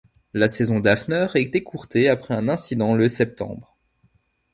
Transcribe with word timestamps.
La 0.33 0.47
saison 0.47 0.79
d'Hafner 0.79 1.27
est 1.35 1.55
écourtée 1.55 2.09
après 2.09 2.33
un 2.33 2.49
incident 2.49 2.95
le 2.95 3.07
septembre. 3.07 3.77